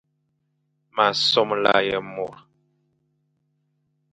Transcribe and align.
M 0.95 0.97
a 1.05 1.07
somla 1.29 1.75
ye 1.87 1.97
môr. 2.13 2.35